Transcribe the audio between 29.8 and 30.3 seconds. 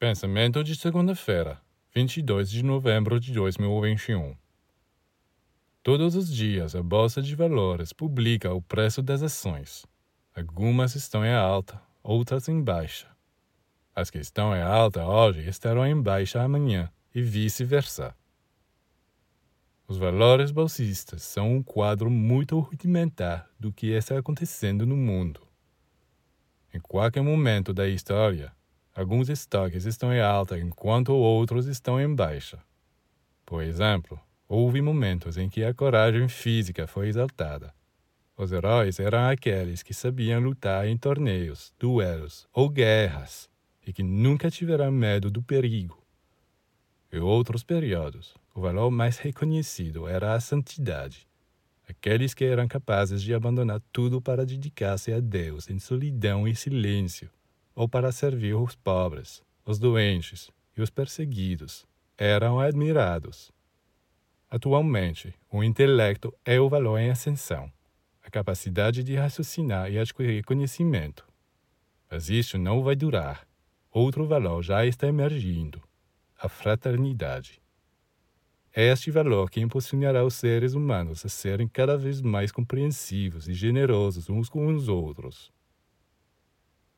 estão em